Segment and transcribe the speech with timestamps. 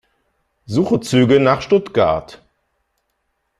[0.65, 2.41] Suche Züge nach Stuttgart.